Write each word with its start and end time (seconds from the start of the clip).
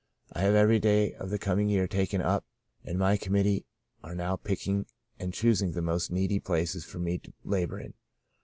I 0.33 0.41
have 0.41 0.55
every 0.55 0.79
day 0.79 1.13
of 1.13 1.29
the 1.29 1.37
coming 1.37 1.69
year 1.69 1.87
taken 1.87 2.21
up 2.21 2.43
and 2.83 2.97
my 2.97 3.17
committee 3.17 3.67
are 4.01 4.15
now 4.15 4.35
picking 4.35 4.87
and 5.19 5.31
choosing 5.31 5.73
the 5.73 5.81
most 5.83 6.09
needy 6.09 6.39
places 6.39 6.83
for 6.83 6.97
me 6.97 7.19
to 7.19 7.31
labour 7.43 7.79
in. 7.79 7.93